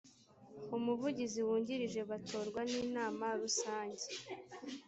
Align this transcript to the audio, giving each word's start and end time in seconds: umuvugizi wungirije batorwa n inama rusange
umuvugizi 0.77 1.39
wungirije 1.47 2.01
batorwa 2.09 2.61
n 2.71 2.73
inama 2.83 3.25
rusange 3.41 4.05